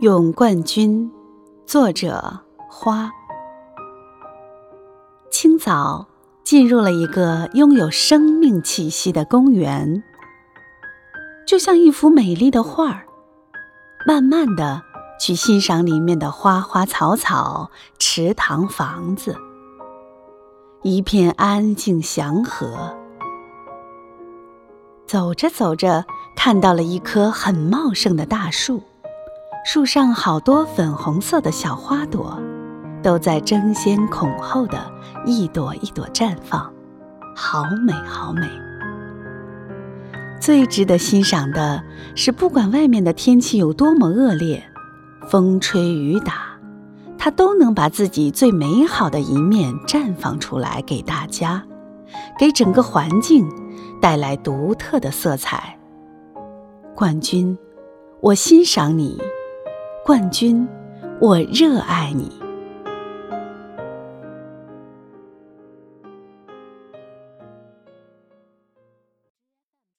[0.00, 1.10] 咏冠军，
[1.66, 2.38] 作者
[2.70, 3.10] 花。
[5.28, 6.06] 清早
[6.44, 10.04] 进入了一个拥有生命气息的公园，
[11.44, 13.06] 就像一幅美丽的画儿。
[14.06, 14.82] 慢慢的
[15.18, 19.36] 去欣赏里面的花花草草、池塘、房子，
[20.82, 22.96] 一片安静祥和。
[25.08, 26.04] 走着走着，
[26.36, 28.80] 看到了一棵很茂盛的大树。
[29.70, 32.40] 树上好多粉红色的小花朵，
[33.02, 34.90] 都在争先恐后的
[35.26, 36.72] 一朵一朵绽放，
[37.36, 38.48] 好美好美。
[40.40, 44.64] 最值得欣赏的是，不管外面的天气有多么恶劣，
[45.28, 46.58] 风吹雨打，
[47.18, 51.62] 它都能把自己最美好的一面绽放出来给大家，
[52.38, 53.46] 给整个环境
[54.00, 55.78] 带来独特的色彩。
[56.94, 57.58] 冠军，
[58.22, 59.20] 我欣赏你。
[60.08, 60.66] 冠军，
[61.20, 62.32] 我热爱你。